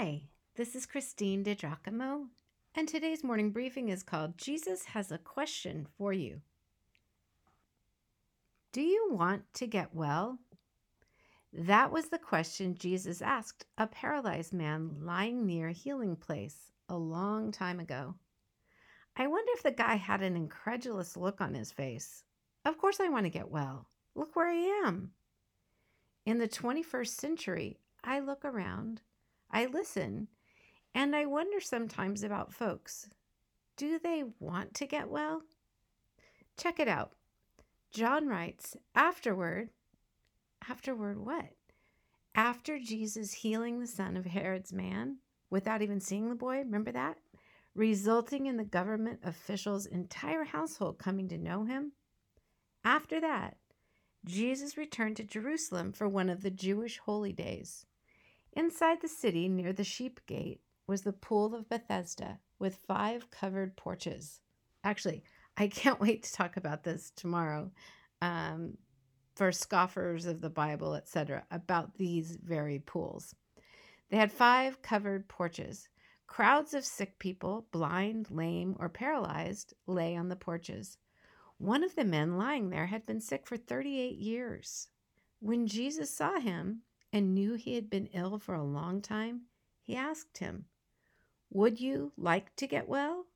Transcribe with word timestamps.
Hi, 0.00 0.22
this 0.56 0.74
is 0.74 0.86
Christine 0.86 1.44
DiGiacomo, 1.44 2.28
and 2.74 2.88
today's 2.88 3.22
morning 3.22 3.50
briefing 3.50 3.90
is 3.90 4.02
called 4.02 4.38
Jesus 4.38 4.86
Has 4.86 5.12
a 5.12 5.18
Question 5.18 5.86
for 5.98 6.10
You. 6.10 6.40
Do 8.72 8.80
you 8.80 9.10
want 9.12 9.42
to 9.52 9.66
get 9.66 9.94
well? 9.94 10.38
That 11.52 11.92
was 11.92 12.08
the 12.08 12.16
question 12.16 12.76
Jesus 12.78 13.20
asked 13.20 13.66
a 13.76 13.86
paralyzed 13.86 14.54
man 14.54 14.96
lying 15.02 15.44
near 15.44 15.68
a 15.68 15.72
healing 15.72 16.16
place 16.16 16.70
a 16.88 16.96
long 16.96 17.52
time 17.52 17.78
ago. 17.78 18.14
I 19.18 19.26
wonder 19.26 19.52
if 19.54 19.62
the 19.62 19.70
guy 19.70 19.96
had 19.96 20.22
an 20.22 20.34
incredulous 20.34 21.14
look 21.14 21.42
on 21.42 21.52
his 21.52 21.72
face. 21.72 22.24
Of 22.64 22.78
course, 22.78 23.00
I 23.00 23.10
want 23.10 23.26
to 23.26 23.30
get 23.30 23.50
well. 23.50 23.86
Look 24.14 24.34
where 24.34 24.48
I 24.48 24.86
am. 24.86 25.10
In 26.24 26.38
the 26.38 26.48
21st 26.48 27.08
century, 27.08 27.76
I 28.02 28.20
look 28.20 28.46
around, 28.46 29.02
I 29.52 29.66
listen, 29.66 30.28
and 30.94 31.14
I 31.14 31.26
wonder 31.26 31.60
sometimes 31.60 32.22
about 32.22 32.52
folks. 32.52 33.08
Do 33.76 33.98
they 33.98 34.24
want 34.38 34.74
to 34.74 34.86
get 34.86 35.08
well? 35.08 35.42
Check 36.56 36.78
it 36.78 36.88
out. 36.88 37.12
John 37.90 38.28
writes, 38.28 38.76
afterward, 38.94 39.70
afterward 40.68 41.18
what? 41.18 41.50
After 42.34 42.78
Jesus 42.78 43.32
healing 43.32 43.80
the 43.80 43.86
son 43.86 44.16
of 44.16 44.26
Herod's 44.26 44.72
man 44.72 45.16
without 45.50 45.82
even 45.82 46.00
seeing 46.00 46.28
the 46.28 46.36
boy, 46.36 46.58
remember 46.58 46.92
that? 46.92 47.18
Resulting 47.74 48.46
in 48.46 48.56
the 48.56 48.64
government 48.64 49.20
official's 49.24 49.86
entire 49.86 50.44
household 50.44 50.98
coming 50.98 51.28
to 51.28 51.38
know 51.38 51.64
him. 51.64 51.92
After 52.84 53.20
that, 53.20 53.56
Jesus 54.24 54.76
returned 54.76 55.16
to 55.16 55.24
Jerusalem 55.24 55.92
for 55.92 56.08
one 56.08 56.28
of 56.28 56.42
the 56.42 56.50
Jewish 56.50 56.98
holy 56.98 57.32
days. 57.32 57.86
Inside 58.52 59.00
the 59.00 59.08
city, 59.08 59.48
near 59.48 59.72
the 59.72 59.84
sheep 59.84 60.20
gate, 60.26 60.60
was 60.86 61.02
the 61.02 61.12
pool 61.12 61.54
of 61.54 61.68
Bethesda 61.68 62.40
with 62.58 62.84
five 62.86 63.30
covered 63.30 63.76
porches. 63.76 64.40
Actually, 64.82 65.22
I 65.56 65.68
can't 65.68 66.00
wait 66.00 66.24
to 66.24 66.32
talk 66.32 66.56
about 66.56 66.82
this 66.82 67.12
tomorrow 67.14 67.70
um, 68.20 68.76
for 69.36 69.52
scoffers 69.52 70.26
of 70.26 70.40
the 70.40 70.50
Bible, 70.50 70.94
etc., 70.94 71.44
about 71.50 71.94
these 71.96 72.36
very 72.42 72.80
pools. 72.80 73.34
They 74.10 74.16
had 74.16 74.32
five 74.32 74.82
covered 74.82 75.28
porches. 75.28 75.88
Crowds 76.26 76.74
of 76.74 76.84
sick 76.84 77.18
people, 77.18 77.66
blind, 77.70 78.30
lame, 78.30 78.76
or 78.78 78.88
paralyzed, 78.88 79.74
lay 79.86 80.16
on 80.16 80.28
the 80.28 80.36
porches. 80.36 80.98
One 81.58 81.84
of 81.84 81.94
the 81.94 82.04
men 82.04 82.36
lying 82.36 82.70
there 82.70 82.86
had 82.86 83.06
been 83.06 83.20
sick 83.20 83.46
for 83.46 83.56
38 83.56 84.16
years. 84.16 84.88
When 85.40 85.66
Jesus 85.66 86.10
saw 86.14 86.40
him 86.40 86.82
and 87.12 87.34
knew 87.34 87.54
he 87.54 87.74
had 87.74 87.90
been 87.90 88.06
ill 88.12 88.38
for 88.38 88.54
a 88.54 88.62
long 88.62 89.00
time, 89.00 89.42
he 89.80 89.96
asked 89.96 90.38
him, 90.38 90.66
Would 91.50 91.80
you 91.80 92.12
like 92.16 92.54
to 92.56 92.66
get 92.66 92.88
well? 92.88 93.26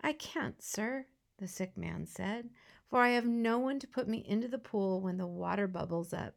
I 0.00 0.12
can't, 0.14 0.62
sir, 0.62 1.06
the 1.38 1.46
sick 1.46 1.76
man 1.76 2.06
said, 2.06 2.50
for 2.88 3.00
I 3.00 3.10
have 3.10 3.26
no 3.26 3.58
one 3.58 3.78
to 3.80 3.86
put 3.86 4.08
me 4.08 4.24
into 4.26 4.48
the 4.48 4.58
pool 4.58 5.00
when 5.00 5.18
the 5.18 5.26
water 5.26 5.68
bubbles 5.68 6.12
up. 6.12 6.34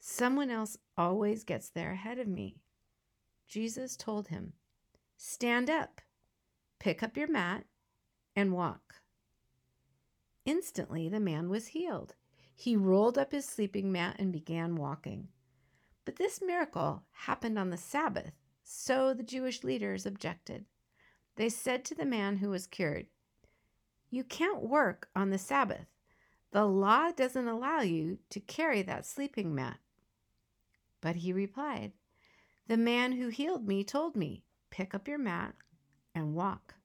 Someone 0.00 0.50
else 0.50 0.78
always 0.96 1.44
gets 1.44 1.68
there 1.68 1.92
ahead 1.92 2.18
of 2.18 2.28
me. 2.28 2.56
Jesus 3.46 3.96
told 3.96 4.28
him, 4.28 4.52
Stand 5.16 5.68
up, 5.68 6.00
pick 6.78 7.02
up 7.02 7.16
your 7.16 7.28
mat, 7.28 7.64
and 8.36 8.52
walk. 8.52 8.94
Instantly, 10.44 11.08
the 11.08 11.20
man 11.20 11.48
was 11.48 11.68
healed. 11.68 12.14
He 12.54 12.76
rolled 12.76 13.18
up 13.18 13.32
his 13.32 13.44
sleeping 13.44 13.90
mat 13.90 14.16
and 14.18 14.32
began 14.32 14.76
walking. 14.76 15.28
But 16.08 16.16
this 16.16 16.40
miracle 16.40 17.02
happened 17.10 17.58
on 17.58 17.68
the 17.68 17.76
Sabbath, 17.76 18.32
so 18.64 19.12
the 19.12 19.22
Jewish 19.22 19.62
leaders 19.62 20.06
objected. 20.06 20.64
They 21.36 21.50
said 21.50 21.84
to 21.84 21.94
the 21.94 22.06
man 22.06 22.38
who 22.38 22.48
was 22.48 22.66
cured, 22.66 23.08
You 24.08 24.24
can't 24.24 24.62
work 24.62 25.10
on 25.14 25.28
the 25.28 25.36
Sabbath. 25.36 25.84
The 26.50 26.64
law 26.64 27.10
doesn't 27.10 27.46
allow 27.46 27.82
you 27.82 28.20
to 28.30 28.40
carry 28.40 28.80
that 28.80 29.04
sleeping 29.04 29.54
mat. 29.54 29.80
But 31.02 31.16
he 31.16 31.30
replied, 31.30 31.92
The 32.68 32.78
man 32.78 33.12
who 33.12 33.28
healed 33.28 33.68
me 33.68 33.84
told 33.84 34.16
me, 34.16 34.44
Pick 34.70 34.94
up 34.94 35.08
your 35.08 35.18
mat 35.18 35.56
and 36.14 36.34
walk. 36.34 36.76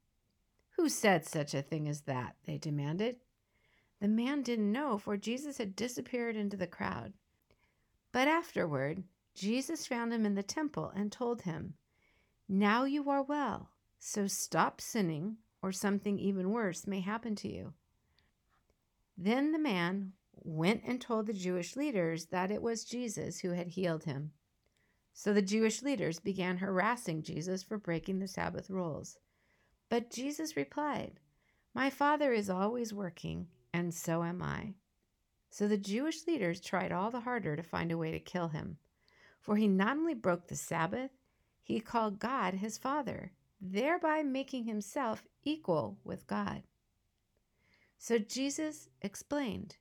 Who 0.71 0.89
said 0.89 1.25
such 1.25 1.53
a 1.53 1.61
thing 1.61 1.87
as 1.87 2.01
that? 2.01 2.35
They 2.45 2.57
demanded. 2.57 3.21
The 4.01 4.09
man 4.09 4.41
didn't 4.41 4.73
know, 4.73 4.97
for 4.97 5.15
Jesus 5.15 5.59
had 5.59 5.77
disappeared 5.77 6.35
into 6.35 6.57
the 6.57 6.67
crowd. 6.67 7.13
But 8.11 8.27
afterward, 8.27 9.03
Jesus 9.35 9.87
found 9.87 10.13
him 10.13 10.25
in 10.25 10.35
the 10.35 10.43
temple 10.43 10.91
and 10.95 11.11
told 11.11 11.41
him, 11.41 11.73
Now 12.47 12.83
you 12.83 13.09
are 13.09 13.23
well, 13.23 13.69
so 13.99 14.27
stop 14.27 14.79
sinning, 14.79 15.37
or 15.61 15.71
something 15.71 16.19
even 16.19 16.51
worse 16.51 16.85
may 16.85 16.99
happen 16.99 17.35
to 17.37 17.51
you. 17.51 17.73
Then 19.17 19.51
the 19.51 19.59
man 19.59 20.13
went 20.35 20.83
and 20.85 20.99
told 20.99 21.25
the 21.25 21.33
Jewish 21.33 21.75
leaders 21.75 22.25
that 22.25 22.51
it 22.51 22.61
was 22.61 22.83
Jesus 22.83 23.39
who 23.39 23.51
had 23.51 23.69
healed 23.69 24.03
him. 24.03 24.31
So 25.13 25.31
the 25.31 25.41
Jewish 25.41 25.81
leaders 25.81 26.19
began 26.19 26.57
harassing 26.57 27.21
Jesus 27.21 27.63
for 27.63 27.77
breaking 27.77 28.19
the 28.19 28.27
Sabbath 28.27 28.69
rules. 28.69 29.17
But 29.89 30.09
Jesus 30.09 30.57
replied, 30.57 31.19
My 31.73 31.89
Father 31.89 32.33
is 32.33 32.49
always 32.49 32.93
working 32.93 33.47
and 33.73 33.93
so 33.93 34.23
am 34.23 34.41
I. 34.41 34.75
So 35.49 35.67
the 35.67 35.77
Jewish 35.77 36.27
leaders 36.27 36.61
tried 36.61 36.91
all 36.91 37.11
the 37.11 37.21
harder 37.21 37.55
to 37.55 37.63
find 37.63 37.91
a 37.91 37.97
way 37.97 38.11
to 38.11 38.19
kill 38.19 38.49
him. 38.49 38.77
For 39.43 39.57
he 39.57 39.67
not 39.67 39.97
only 39.97 40.13
broke 40.13 40.47
the 40.47 40.55
Sabbath, 40.55 41.11
he 41.61 41.81
called 41.81 42.17
God 42.17 42.55
his 42.55 42.77
Father, 42.77 43.33
thereby 43.59 44.23
making 44.23 44.63
himself 44.63 45.27
equal 45.43 45.99
with 46.03 46.25
God. 46.27 46.63
So 47.97 48.17
Jesus 48.17 48.89
explained 49.01 49.75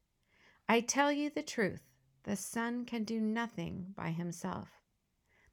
I 0.68 0.80
tell 0.80 1.12
you 1.12 1.30
the 1.30 1.42
truth, 1.42 1.82
the 2.24 2.36
Son 2.36 2.84
can 2.84 3.04
do 3.04 3.20
nothing 3.20 3.94
by 3.96 4.10
himself. 4.10 4.68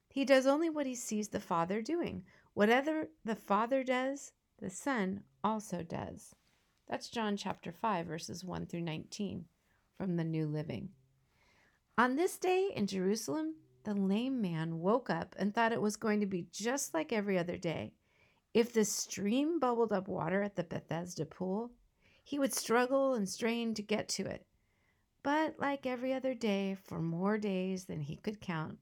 He 0.08 0.24
does 0.24 0.46
only 0.46 0.70
what 0.70 0.86
he 0.86 0.94
sees 0.94 1.28
the 1.28 1.40
Father 1.40 1.80
doing. 1.80 2.24
Whatever 2.54 3.08
the 3.24 3.36
Father 3.36 3.84
does, 3.84 4.32
the 4.58 4.70
Son 4.70 5.22
also 5.44 5.82
does. 5.82 6.34
That's 6.88 7.08
John 7.08 7.36
chapter 7.36 7.70
5, 7.70 8.06
verses 8.06 8.44
1 8.44 8.66
through 8.66 8.82
19 8.82 9.44
from 9.96 10.16
the 10.16 10.24
New 10.24 10.46
Living. 10.46 10.88
On 11.96 12.16
this 12.16 12.38
day 12.38 12.70
in 12.74 12.88
Jerusalem, 12.88 13.54
the 13.84 13.94
lame 13.94 14.40
man 14.40 14.80
woke 14.80 15.10
up 15.10 15.34
and 15.38 15.54
thought 15.54 15.72
it 15.72 15.80
was 15.80 15.96
going 15.96 16.20
to 16.20 16.26
be 16.26 16.46
just 16.52 16.94
like 16.94 17.12
every 17.12 17.38
other 17.38 17.56
day. 17.56 17.92
If 18.52 18.72
the 18.72 18.84
stream 18.84 19.60
bubbled 19.60 19.92
up 19.92 20.08
water 20.08 20.42
at 20.42 20.56
the 20.56 20.64
Bethesda 20.64 21.24
pool, 21.24 21.70
he 22.22 22.38
would 22.38 22.52
struggle 22.52 23.14
and 23.14 23.28
strain 23.28 23.74
to 23.74 23.82
get 23.82 24.08
to 24.10 24.26
it. 24.26 24.46
But 25.22 25.56
like 25.58 25.86
every 25.86 26.12
other 26.12 26.34
day, 26.34 26.76
for 26.84 27.00
more 27.00 27.38
days 27.38 27.84
than 27.84 28.00
he 28.00 28.16
could 28.16 28.40
count, 28.40 28.78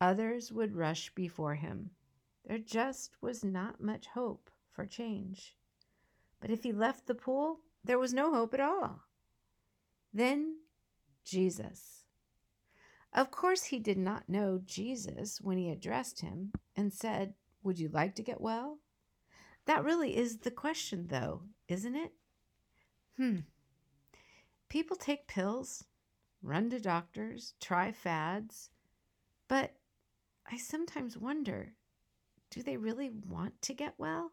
others 0.00 0.52
would 0.52 0.76
rush 0.76 1.14
before 1.14 1.54
him. 1.54 1.90
There 2.44 2.58
just 2.58 3.12
was 3.20 3.44
not 3.44 3.80
much 3.80 4.06
hope 4.08 4.50
for 4.72 4.86
change. 4.86 5.56
But 6.40 6.50
if 6.50 6.62
he 6.62 6.72
left 6.72 7.06
the 7.06 7.14
pool, 7.14 7.60
there 7.84 7.98
was 7.98 8.14
no 8.14 8.32
hope 8.32 8.54
at 8.54 8.60
all. 8.60 9.02
Then 10.12 10.56
Jesus. 11.24 12.04
Of 13.12 13.30
course, 13.30 13.64
he 13.64 13.78
did 13.78 13.98
not 13.98 14.28
know 14.28 14.60
Jesus 14.64 15.40
when 15.40 15.58
he 15.58 15.70
addressed 15.70 16.20
him 16.20 16.52
and 16.76 16.92
said, 16.92 17.34
Would 17.62 17.78
you 17.78 17.88
like 17.88 18.14
to 18.16 18.22
get 18.22 18.40
well? 18.40 18.78
That 19.66 19.84
really 19.84 20.16
is 20.16 20.38
the 20.38 20.50
question, 20.50 21.06
though, 21.08 21.42
isn't 21.68 21.94
it? 21.94 22.12
Hmm. 23.16 23.38
People 24.68 24.96
take 24.96 25.26
pills, 25.26 25.84
run 26.42 26.70
to 26.70 26.80
doctors, 26.80 27.54
try 27.60 27.92
fads, 27.92 28.70
but 29.48 29.74
I 30.50 30.56
sometimes 30.56 31.16
wonder 31.16 31.74
do 32.50 32.62
they 32.62 32.76
really 32.76 33.10
want 33.10 33.60
to 33.62 33.74
get 33.74 33.94
well? 33.98 34.32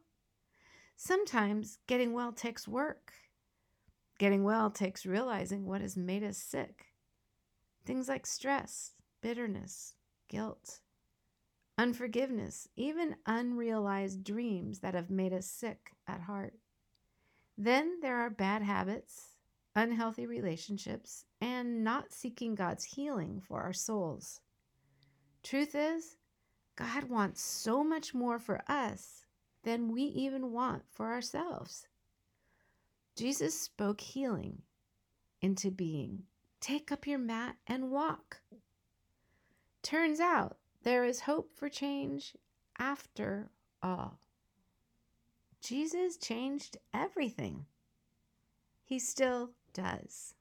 Sometimes 0.95 1.79
getting 1.87 2.13
well 2.13 2.31
takes 2.31 2.67
work. 2.67 3.11
Getting 4.17 4.43
well 4.45 4.69
takes 4.69 5.05
realizing 5.05 5.65
what 5.65 5.81
has 5.81 5.97
made 5.97 6.23
us 6.23 6.37
sick. 6.37 6.85
Things 7.85 8.09
like 8.09 8.25
stress, 8.25 8.91
bitterness, 9.21 9.93
guilt, 10.27 10.79
unforgiveness, 11.77 12.67
even 12.75 13.15
unrealized 13.25 14.23
dreams 14.23 14.79
that 14.79 14.95
have 14.95 15.09
made 15.09 15.33
us 15.33 15.45
sick 15.45 15.91
at 16.07 16.21
heart. 16.21 16.53
Then 17.57 17.99
there 18.01 18.17
are 18.17 18.29
bad 18.29 18.63
habits, 18.63 19.35
unhealthy 19.75 20.25
relationships, 20.25 21.25
and 21.41 21.83
not 21.83 22.11
seeking 22.11 22.55
God's 22.55 22.83
healing 22.83 23.41
for 23.47 23.61
our 23.61 23.73
souls. 23.73 24.41
Truth 25.43 25.75
is, 25.75 26.17
God 26.75 27.05
wants 27.05 27.41
so 27.41 27.83
much 27.83 28.13
more 28.13 28.39
for 28.39 28.61
us 28.67 29.25
than 29.63 29.91
we 29.91 30.01
even 30.03 30.51
want 30.51 30.83
for 30.91 31.11
ourselves. 31.11 31.87
Jesus 33.15 33.59
spoke 33.59 34.01
healing 34.01 34.61
into 35.41 35.71
being. 35.71 36.23
Take 36.65 36.91
up 36.91 37.05
your 37.05 37.19
mat 37.19 37.57
and 37.67 37.91
walk. 37.91 38.41
Turns 39.83 40.19
out 40.19 40.57
There 40.81 41.05
is 41.05 41.19
hope 41.19 41.51
for 41.53 41.69
change 41.69 42.33
after 42.79 43.51
all. 43.83 44.17
Jesus 45.61 46.17
changed 46.17 46.77
everything. 46.91 47.67
He 48.83 48.97
still 48.97 49.51
does. 49.73 50.33